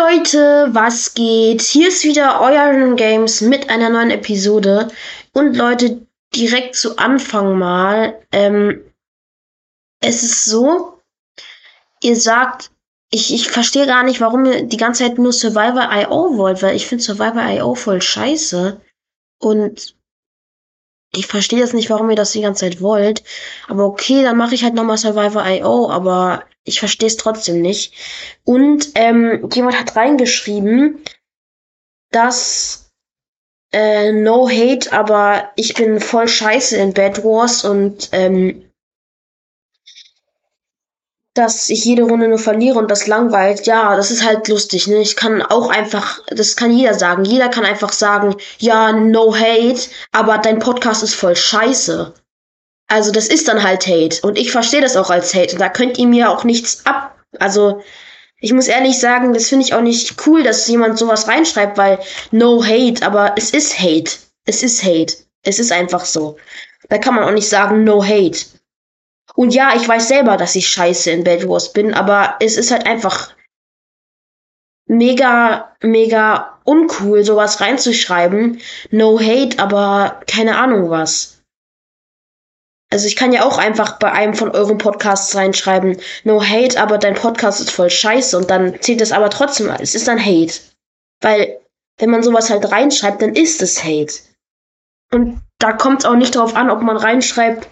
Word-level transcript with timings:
Leute, 0.00 0.68
was 0.72 1.12
geht? 1.12 1.60
Hier 1.60 1.88
ist 1.88 2.04
wieder 2.04 2.40
euer 2.40 2.94
Games 2.94 3.42
mit 3.42 3.68
einer 3.68 3.90
neuen 3.90 4.10
Episode. 4.10 4.88
Und 5.34 5.56
Leute, 5.56 6.06
direkt 6.34 6.74
zu 6.74 6.96
Anfang 6.96 7.58
mal. 7.58 8.18
Ähm, 8.32 8.82
es 10.00 10.22
ist 10.22 10.46
so, 10.46 11.00
ihr 12.02 12.16
sagt, 12.16 12.70
ich, 13.10 13.34
ich 13.34 13.50
verstehe 13.50 13.86
gar 13.86 14.02
nicht, 14.02 14.22
warum 14.22 14.46
ihr 14.46 14.62
die 14.62 14.78
ganze 14.78 15.04
Zeit 15.04 15.18
nur 15.18 15.34
Survivor 15.34 15.90
IO 15.92 16.38
wollt, 16.38 16.62
weil 16.62 16.76
ich 16.76 16.86
finde 16.86 17.04
Survivor 17.04 17.42
IO 17.50 17.74
voll 17.74 18.00
scheiße. 18.00 18.80
Und 19.38 19.96
ich 21.12 21.26
verstehe 21.26 21.60
das 21.60 21.72
nicht, 21.72 21.90
warum 21.90 22.10
ihr 22.10 22.16
das 22.16 22.32
die 22.32 22.42
ganze 22.42 22.66
Zeit 22.66 22.80
wollt. 22.80 23.24
Aber 23.68 23.84
okay, 23.84 24.22
dann 24.22 24.36
mache 24.36 24.54
ich 24.54 24.62
halt 24.62 24.74
nochmal 24.74 24.98
Survivor 24.98 25.44
IO, 25.46 25.90
aber 25.90 26.44
ich 26.64 26.78
verstehe 26.78 27.08
es 27.08 27.16
trotzdem 27.16 27.60
nicht. 27.60 27.94
Und 28.44 28.90
ähm, 28.94 29.48
jemand 29.52 29.78
hat 29.78 29.96
reingeschrieben, 29.96 31.02
dass 32.10 32.90
äh, 33.72 34.12
no 34.12 34.48
hate, 34.48 34.92
aber 34.92 35.50
ich 35.56 35.74
bin 35.74 36.00
voll 36.00 36.28
scheiße 36.28 36.76
in 36.76 36.92
Bad 36.92 37.24
Wars 37.24 37.64
und 37.64 38.08
ähm, 38.12 38.69
dass 41.34 41.70
ich 41.70 41.84
jede 41.84 42.02
Runde 42.02 42.28
nur 42.28 42.38
verliere 42.38 42.78
und 42.78 42.90
das 42.90 43.06
langweilt, 43.06 43.66
ja, 43.66 43.94
das 43.96 44.10
ist 44.10 44.24
halt 44.24 44.48
lustig, 44.48 44.88
ne? 44.88 45.00
Ich 45.00 45.14
kann 45.14 45.42
auch 45.42 45.70
einfach, 45.70 46.20
das 46.28 46.56
kann 46.56 46.72
jeder 46.72 46.94
sagen. 46.94 47.24
Jeder 47.24 47.48
kann 47.48 47.64
einfach 47.64 47.92
sagen, 47.92 48.34
ja, 48.58 48.92
no 48.92 49.34
hate, 49.34 49.90
aber 50.12 50.38
dein 50.38 50.58
Podcast 50.58 51.02
ist 51.02 51.14
voll 51.14 51.36
scheiße. 51.36 52.12
Also 52.88 53.12
das 53.12 53.28
ist 53.28 53.46
dann 53.46 53.62
halt 53.62 53.86
Hate. 53.86 54.18
Und 54.22 54.36
ich 54.36 54.50
verstehe 54.50 54.80
das 54.80 54.96
auch 54.96 55.10
als 55.10 55.32
Hate. 55.32 55.52
Und 55.52 55.60
da 55.60 55.68
könnt 55.68 55.96
ihr 55.98 56.08
mir 56.08 56.30
auch 56.30 56.42
nichts 56.42 56.84
ab. 56.84 57.16
Also, 57.38 57.80
ich 58.40 58.52
muss 58.52 58.66
ehrlich 58.66 58.98
sagen, 58.98 59.32
das 59.32 59.48
finde 59.48 59.64
ich 59.64 59.74
auch 59.74 59.80
nicht 59.80 60.26
cool, 60.26 60.42
dass 60.42 60.66
jemand 60.66 60.98
sowas 60.98 61.28
reinschreibt, 61.28 61.78
weil 61.78 62.00
no 62.32 62.64
hate, 62.64 63.06
aber 63.06 63.34
es 63.36 63.50
ist 63.50 63.78
Hate. 63.78 64.10
Es 64.44 64.64
ist 64.64 64.82
Hate. 64.82 65.14
Es 65.44 65.60
ist 65.60 65.70
einfach 65.70 66.04
so. 66.04 66.36
Da 66.88 66.98
kann 66.98 67.14
man 67.14 67.22
auch 67.22 67.30
nicht 67.30 67.48
sagen 67.48 67.84
no 67.84 68.04
hate. 68.04 68.40
Und 69.34 69.54
ja, 69.54 69.74
ich 69.76 69.86
weiß 69.86 70.08
selber, 70.08 70.36
dass 70.36 70.56
ich 70.56 70.68
scheiße 70.68 71.10
in 71.10 71.24
Bad 71.24 71.48
Wars 71.48 71.72
bin, 71.72 71.94
aber 71.94 72.36
es 72.40 72.56
ist 72.56 72.70
halt 72.70 72.86
einfach 72.86 73.34
mega, 74.86 75.76
mega 75.82 76.58
uncool, 76.64 77.24
sowas 77.24 77.60
reinzuschreiben. 77.60 78.60
No 78.90 79.18
hate, 79.20 79.58
aber 79.58 80.20
keine 80.26 80.58
Ahnung 80.58 80.90
was. 80.90 81.40
Also 82.92 83.06
ich 83.06 83.14
kann 83.14 83.32
ja 83.32 83.44
auch 83.44 83.56
einfach 83.56 83.98
bei 84.00 84.10
einem 84.10 84.34
von 84.34 84.50
euren 84.50 84.78
Podcasts 84.78 85.36
reinschreiben, 85.36 86.00
no 86.24 86.42
hate, 86.42 86.80
aber 86.80 86.98
dein 86.98 87.14
Podcast 87.14 87.60
ist 87.60 87.70
voll 87.70 87.88
scheiße 87.88 88.36
und 88.36 88.50
dann 88.50 88.80
zählt 88.82 89.00
es 89.00 89.12
aber 89.12 89.30
trotzdem, 89.30 89.70
es 89.78 89.94
ist 89.94 90.08
dann 90.08 90.18
Hate. 90.18 90.54
Weil, 91.20 91.60
wenn 91.98 92.10
man 92.10 92.24
sowas 92.24 92.50
halt 92.50 92.72
reinschreibt, 92.72 93.22
dann 93.22 93.36
ist 93.36 93.62
es 93.62 93.84
Hate. 93.84 94.14
Und 95.12 95.40
da 95.58 95.72
kommt 95.72 96.00
es 96.00 96.04
auch 96.04 96.16
nicht 96.16 96.34
darauf 96.34 96.56
an, 96.56 96.68
ob 96.68 96.82
man 96.82 96.96
reinschreibt, 96.96 97.68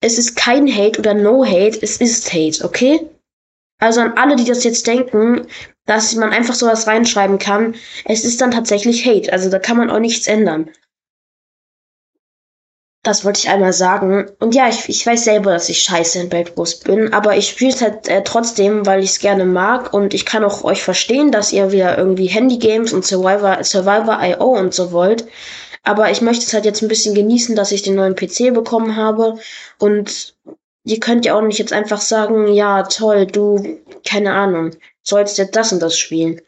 es 0.00 0.18
ist 0.18 0.36
kein 0.36 0.68
Hate 0.72 1.00
oder 1.00 1.14
no 1.14 1.44
Hate, 1.44 1.78
es 1.82 1.96
ist 1.96 2.32
Hate, 2.32 2.64
okay? 2.64 3.00
Also 3.80 4.00
an 4.00 4.14
alle, 4.16 4.36
die 4.36 4.44
das 4.44 4.64
jetzt 4.64 4.86
denken, 4.86 5.46
dass 5.86 6.14
man 6.14 6.30
einfach 6.32 6.54
sowas 6.54 6.86
reinschreiben 6.86 7.38
kann, 7.38 7.74
es 8.04 8.24
ist 8.24 8.40
dann 8.40 8.50
tatsächlich 8.50 9.06
Hate. 9.06 9.32
Also 9.32 9.50
da 9.50 9.58
kann 9.58 9.76
man 9.76 9.90
auch 9.90 10.00
nichts 10.00 10.26
ändern. 10.26 10.70
Das 13.04 13.24
wollte 13.24 13.38
ich 13.38 13.48
einmal 13.48 13.72
sagen. 13.72 14.26
Und 14.40 14.54
ja, 14.54 14.68
ich, 14.68 14.88
ich 14.88 15.06
weiß 15.06 15.24
selber, 15.24 15.52
dass 15.52 15.68
ich 15.68 15.82
scheiße 15.82 16.18
in 16.18 16.28
Bad 16.28 16.58
Wars 16.58 16.80
bin, 16.80 17.12
aber 17.14 17.36
ich 17.36 17.48
spiele 17.48 17.70
es 17.70 17.80
halt 17.80 18.08
äh, 18.08 18.22
trotzdem, 18.22 18.84
weil 18.84 19.02
ich 19.02 19.10
es 19.10 19.18
gerne 19.20 19.46
mag 19.46 19.94
und 19.94 20.12
ich 20.12 20.26
kann 20.26 20.44
auch 20.44 20.64
euch 20.64 20.82
verstehen, 20.82 21.30
dass 21.30 21.52
ihr 21.52 21.72
wieder 21.72 21.96
irgendwie 21.96 22.26
Handy-Games 22.26 22.92
und 22.92 23.06
Survivor, 23.06 23.62
Survivor 23.62 24.18
IO 24.20 24.58
und 24.58 24.74
so 24.74 24.92
wollt. 24.92 25.26
Aber 25.88 26.10
ich 26.10 26.20
möchte 26.20 26.44
es 26.44 26.52
halt 26.52 26.64
jetzt 26.64 26.82
ein 26.82 26.88
bisschen 26.88 27.14
genießen, 27.14 27.56
dass 27.56 27.72
ich 27.72 27.82
den 27.82 27.94
neuen 27.94 28.14
PC 28.14 28.52
bekommen 28.52 28.96
habe 28.96 29.38
und 29.78 30.36
ihr 30.84 31.00
könnt 31.00 31.24
ja 31.24 31.36
auch 31.36 31.42
nicht 31.42 31.58
jetzt 31.58 31.72
einfach 31.72 32.00
sagen, 32.00 32.48
ja, 32.52 32.82
toll, 32.84 33.26
du, 33.26 33.80
keine 34.06 34.32
Ahnung, 34.32 34.72
sollst 35.02 35.38
jetzt 35.38 35.56
das 35.56 35.72
und 35.72 35.80
das 35.80 35.98
spielen. 35.98 36.40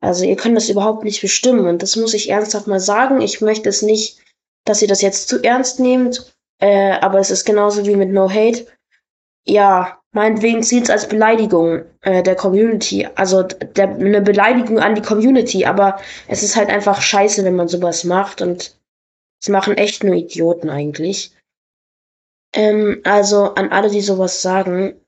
Also 0.00 0.24
ihr 0.24 0.36
könnt 0.36 0.56
das 0.56 0.68
überhaupt 0.68 1.04
nicht 1.04 1.20
bestimmen 1.20 1.66
und 1.66 1.82
das 1.82 1.96
muss 1.96 2.14
ich 2.14 2.30
ernsthaft 2.30 2.66
mal 2.66 2.80
sagen. 2.80 3.20
Ich 3.20 3.40
möchte 3.40 3.68
es 3.68 3.82
nicht 3.82 4.18
dass 4.64 4.82
ihr 4.82 4.88
das 4.88 5.02
jetzt 5.02 5.28
zu 5.28 5.42
ernst 5.42 5.80
nehmt. 5.80 6.34
Äh, 6.58 6.92
aber 6.92 7.18
es 7.18 7.30
ist 7.30 7.44
genauso 7.44 7.86
wie 7.86 7.96
mit 7.96 8.10
No 8.10 8.30
Hate. 8.30 8.66
Ja, 9.46 10.00
meinetwegen 10.14 10.62
zieht 10.62 10.84
es 10.84 10.90
als 10.90 11.08
Beleidigung 11.08 11.84
äh, 12.00 12.22
der 12.22 12.36
Community. 12.36 13.06
Also 13.14 13.42
der, 13.42 13.90
eine 13.90 14.22
Beleidigung 14.22 14.78
an 14.78 14.94
die 14.94 15.02
Community. 15.02 15.66
Aber 15.66 16.00
es 16.28 16.42
ist 16.42 16.56
halt 16.56 16.70
einfach 16.70 17.02
scheiße, 17.02 17.44
wenn 17.44 17.56
man 17.56 17.68
sowas 17.68 18.04
macht. 18.04 18.40
Und 18.40 18.78
es 19.42 19.48
machen 19.48 19.76
echt 19.76 20.02
nur 20.04 20.14
Idioten 20.14 20.70
eigentlich. 20.70 21.36
Ähm, 22.54 23.00
also 23.04 23.54
an 23.54 23.70
alle, 23.70 23.90
die 23.90 24.00
sowas 24.00 24.40
sagen. 24.40 25.00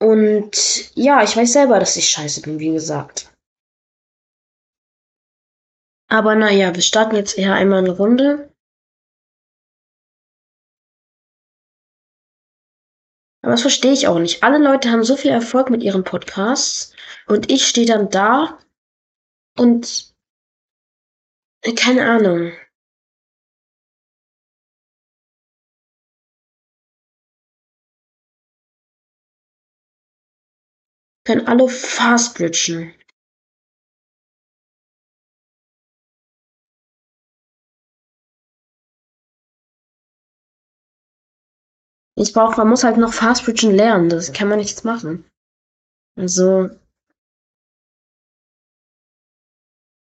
Und 0.00 0.90
ja, 0.96 1.22
ich 1.22 1.36
weiß 1.36 1.52
selber, 1.52 1.78
dass 1.78 1.96
ich 1.96 2.10
scheiße 2.10 2.42
bin, 2.42 2.58
wie 2.58 2.72
gesagt. 2.72 3.32
Aber 6.08 6.34
naja, 6.34 6.74
wir 6.74 6.82
starten 6.82 7.16
jetzt 7.16 7.38
eher 7.38 7.54
einmal 7.54 7.78
eine 7.78 7.96
Runde. 7.96 8.51
Aber 13.42 13.52
das 13.52 13.62
verstehe 13.62 13.92
ich 13.92 14.06
auch 14.06 14.18
nicht. 14.18 14.42
Alle 14.42 14.58
Leute 14.58 14.90
haben 14.90 15.02
so 15.02 15.16
viel 15.16 15.30
Erfolg 15.32 15.68
mit 15.68 15.82
ihren 15.82 16.04
Podcasts 16.04 16.94
und 17.26 17.50
ich 17.50 17.66
stehe 17.66 17.86
dann 17.86 18.08
da 18.08 18.58
und 19.58 20.14
äh, 21.64 21.74
keine 21.74 22.08
Ahnung. 22.08 22.52
Können 31.24 31.46
alle 31.46 31.68
fast 31.68 32.36
bridgen. 32.36 32.94
Ich 42.22 42.32
brauche, 42.32 42.56
man 42.56 42.68
muss 42.68 42.84
halt 42.84 42.98
noch 42.98 43.12
Fast 43.12 43.44
Bridgen 43.44 43.74
lernen. 43.74 44.08
Das 44.08 44.32
kann 44.32 44.48
man 44.48 44.58
nichts 44.58 44.84
machen. 44.84 45.24
Also. 46.16 46.70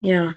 Ja. 0.01 0.35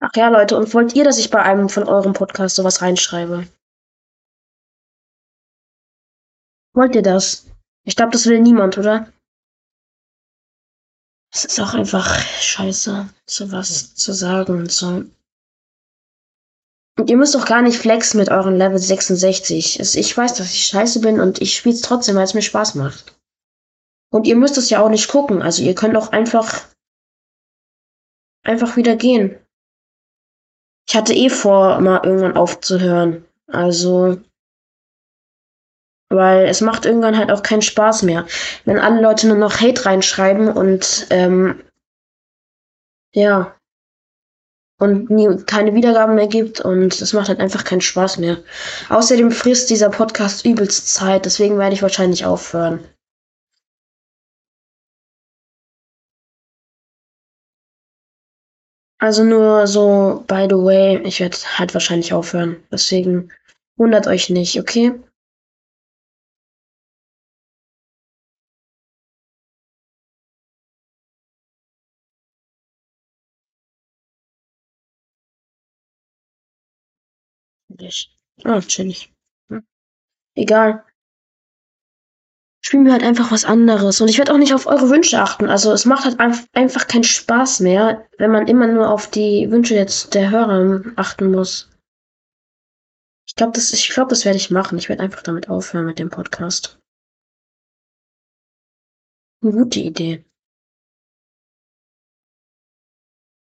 Ach 0.00 0.10
ja, 0.16 0.28
Leute, 0.28 0.56
und 0.56 0.72
wollt 0.72 0.94
ihr, 0.94 1.04
dass 1.04 1.18
ich 1.18 1.30
bei 1.30 1.42
einem 1.42 1.68
von 1.68 1.84
eurem 1.84 2.14
Podcast 2.14 2.56
sowas 2.56 2.80
reinschreibe? 2.80 3.46
Wollt 6.74 6.94
ihr 6.94 7.02
das? 7.02 7.46
Ich 7.84 7.96
glaube, 7.96 8.12
das 8.12 8.26
will 8.26 8.40
niemand, 8.40 8.78
oder? 8.78 9.12
Es 11.32 11.44
ist 11.44 11.60
auch 11.60 11.74
einfach 11.74 12.18
scheiße, 12.18 13.08
sowas 13.26 13.94
zu 13.94 14.12
sagen 14.12 14.58
und 14.58 14.72
so. 14.72 15.04
Und 16.98 17.08
ihr 17.08 17.16
müsst 17.16 17.34
doch 17.34 17.46
gar 17.46 17.62
nicht 17.62 17.78
flexen 17.78 18.18
mit 18.18 18.30
euren 18.30 18.56
Level 18.56 18.78
66. 18.78 19.78
Also 19.78 19.98
ich 19.98 20.16
weiß, 20.16 20.34
dass 20.34 20.52
ich 20.52 20.66
scheiße 20.66 21.00
bin 21.00 21.20
und 21.20 21.40
ich 21.40 21.56
spiele 21.56 21.74
es 21.74 21.82
trotzdem, 21.82 22.16
weil 22.16 22.24
es 22.24 22.34
mir 22.34 22.42
Spaß 22.42 22.74
macht. 22.74 23.18
Und 24.10 24.26
ihr 24.26 24.36
müsst 24.36 24.58
es 24.58 24.70
ja 24.70 24.82
auch 24.82 24.88
nicht 24.88 25.08
gucken. 25.08 25.40
Also 25.40 25.62
ihr 25.62 25.74
könnt 25.74 25.96
auch 25.96 26.08
einfach 26.08 26.68
einfach 28.42 28.76
wieder 28.76 28.96
gehen. 28.96 29.38
Ich 30.90 30.96
hatte 30.96 31.14
eh 31.14 31.30
vor, 31.30 31.80
mal 31.80 32.00
irgendwann 32.02 32.36
aufzuhören. 32.36 33.24
Also, 33.46 34.18
weil 36.08 36.46
es 36.46 36.60
macht 36.62 36.84
irgendwann 36.84 37.16
halt 37.16 37.30
auch 37.30 37.44
keinen 37.44 37.62
Spaß 37.62 38.02
mehr. 38.02 38.26
Wenn 38.64 38.80
alle 38.80 39.00
Leute 39.00 39.28
nur 39.28 39.36
noch 39.36 39.60
Hate 39.60 39.86
reinschreiben 39.86 40.48
und 40.48 41.06
ähm, 41.10 41.62
ja 43.14 43.54
und 44.80 45.10
nie, 45.10 45.28
keine 45.46 45.74
Wiedergaben 45.74 46.16
mehr 46.16 46.26
gibt 46.26 46.60
und 46.60 47.00
es 47.00 47.12
macht 47.12 47.28
halt 47.28 47.38
einfach 47.38 47.62
keinen 47.62 47.82
Spaß 47.82 48.18
mehr. 48.18 48.38
Außerdem 48.88 49.30
frisst 49.30 49.70
dieser 49.70 49.90
Podcast 49.90 50.44
übelst 50.44 50.92
Zeit, 50.92 51.24
deswegen 51.24 51.56
werde 51.56 51.74
ich 51.74 51.82
wahrscheinlich 51.82 52.24
aufhören. 52.24 52.80
Also 59.00 59.24
nur 59.24 59.66
so, 59.66 60.22
by 60.28 60.46
the 60.48 60.54
way, 60.56 61.02
ich 61.04 61.18
werde 61.18 61.36
halt 61.58 61.74
wahrscheinlich 61.74 62.12
aufhören. 62.12 62.62
Deswegen 62.70 63.32
Wundert 63.76 64.06
euch 64.06 64.30
nicht, 64.30 64.60
okay? 64.60 64.92
Ah, 78.44 78.60
chillig. 78.60 79.12
Hm. 79.50 79.64
Egal. 80.36 80.84
Spielen 82.70 82.84
wir 82.84 82.92
halt 82.92 83.02
einfach 83.02 83.32
was 83.32 83.44
anderes. 83.44 84.00
Und 84.00 84.06
ich 84.06 84.18
werde 84.18 84.32
auch 84.32 84.38
nicht 84.38 84.54
auf 84.54 84.66
eure 84.66 84.90
Wünsche 84.90 85.20
achten. 85.20 85.48
Also 85.48 85.72
es 85.72 85.86
macht 85.86 86.04
halt 86.04 86.20
einfach 86.20 86.86
keinen 86.86 87.02
Spaß 87.02 87.58
mehr, 87.58 88.06
wenn 88.16 88.30
man 88.30 88.46
immer 88.46 88.68
nur 88.68 88.90
auf 88.90 89.10
die 89.10 89.50
Wünsche 89.50 89.74
jetzt 89.74 90.14
der 90.14 90.30
Hörer 90.30 90.80
achten 90.94 91.32
muss. 91.32 91.68
Ich 93.26 93.34
glaube, 93.34 93.50
das, 93.54 93.72
ich 93.72 93.88
glaube, 93.88 94.10
das 94.10 94.24
werde 94.24 94.36
ich 94.36 94.52
machen. 94.52 94.78
Ich 94.78 94.88
werde 94.88 95.02
einfach 95.02 95.24
damit 95.24 95.48
aufhören 95.48 95.84
mit 95.84 95.98
dem 95.98 96.10
Podcast. 96.10 96.78
Eine 99.42 99.50
gute 99.50 99.80
Idee. 99.80 100.24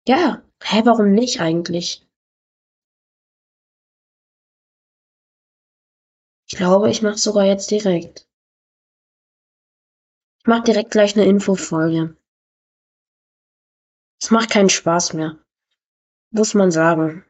Ja, 0.06 0.42
hä, 0.62 0.80
warum 0.86 1.12
nicht 1.12 1.42
eigentlich? 1.42 2.08
Ich 6.50 6.56
glaube, 6.56 6.88
ich 6.88 7.02
mache 7.02 7.18
sogar 7.18 7.44
jetzt 7.44 7.70
direkt. 7.70 8.27
Ich 10.40 10.46
mache 10.46 10.62
direkt 10.62 10.90
gleich 10.90 11.16
eine 11.16 11.26
Infofolge. 11.26 12.16
Es 14.20 14.30
macht 14.30 14.50
keinen 14.50 14.70
Spaß 14.70 15.12
mehr. 15.14 15.38
Muss 16.30 16.54
man 16.54 16.70
sagen. 16.70 17.24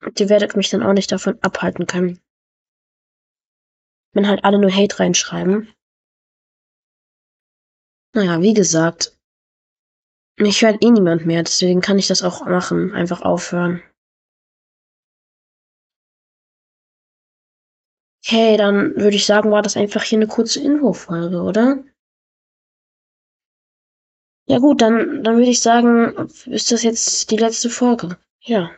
Und 0.00 0.18
ihr 0.20 0.28
werdet 0.28 0.56
mich 0.56 0.70
dann 0.70 0.82
auch 0.82 0.92
nicht 0.92 1.10
davon 1.12 1.38
abhalten 1.42 1.86
können. 1.86 2.20
Wenn 4.12 4.26
halt 4.26 4.44
alle 4.44 4.58
nur 4.58 4.72
Hate 4.72 5.00
reinschreiben. 5.00 5.72
Naja, 8.14 8.40
wie 8.40 8.54
gesagt. 8.54 9.18
Mich 10.38 10.62
hört 10.62 10.82
eh 10.82 10.90
niemand 10.90 11.26
mehr, 11.26 11.42
deswegen 11.42 11.80
kann 11.80 11.98
ich 11.98 12.06
das 12.06 12.22
auch 12.22 12.46
machen. 12.46 12.92
Einfach 12.92 13.22
aufhören. 13.22 13.82
Okay, 18.28 18.58
dann 18.58 18.94
würde 18.96 19.16
ich 19.16 19.24
sagen, 19.24 19.50
war 19.50 19.62
das 19.62 19.78
einfach 19.78 20.02
hier 20.02 20.18
eine 20.18 20.26
kurze 20.26 20.60
Infofolge, 20.60 21.40
oder? 21.40 21.82
Ja 24.46 24.58
gut, 24.58 24.82
dann, 24.82 25.24
dann 25.24 25.36
würde 25.38 25.48
ich 25.50 25.62
sagen, 25.62 26.28
ist 26.44 26.70
das 26.70 26.82
jetzt 26.82 27.30
die 27.30 27.38
letzte 27.38 27.70
Folge. 27.70 28.18
Ja. 28.42 28.70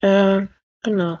Äh, 0.00 0.48
genau. 0.82 1.20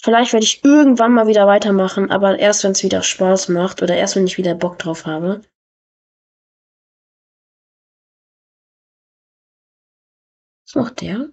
Vielleicht 0.00 0.32
werde 0.32 0.44
ich 0.44 0.64
irgendwann 0.64 1.12
mal 1.12 1.26
wieder 1.26 1.46
weitermachen, 1.46 2.10
aber 2.10 2.38
erst 2.38 2.64
wenn 2.64 2.72
es 2.72 2.82
wieder 2.82 3.02
Spaß 3.02 3.50
macht 3.50 3.82
oder 3.82 3.94
erst 3.94 4.16
wenn 4.16 4.26
ich 4.26 4.38
wieder 4.38 4.54
Bock 4.54 4.78
drauf 4.78 5.04
habe. 5.04 5.42
Was 10.66 10.74
macht 10.74 11.00
der? 11.02 11.28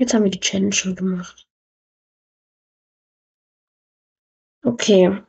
Jetzt 0.00 0.14
haben 0.14 0.24
wir 0.24 0.30
die 0.30 0.40
Challenge 0.40 0.72
schon 0.72 0.96
gemacht. 0.96 1.46
Okay. 4.64 5.22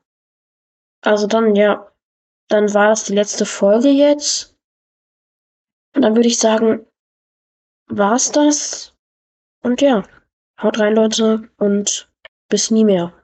Also 1.01 1.27
dann, 1.27 1.57
ja. 1.57 1.91
Dann 2.47 2.73
war 2.73 2.87
das 2.87 3.03
die 3.03 3.13
letzte 3.13 3.45
Folge 3.45 3.89
jetzt. 3.89 4.57
Und 5.93 6.03
dann 6.03 6.15
würde 6.15 6.29
ich 6.29 6.39
sagen, 6.39 6.87
war's 7.87 8.31
das. 8.31 8.95
Und 9.61 9.81
ja, 9.81 10.03
haut 10.61 10.79
rein, 10.79 10.95
Leute, 10.95 11.49
und 11.57 12.09
bis 12.47 12.71
nie 12.71 12.85
mehr. 12.85 13.20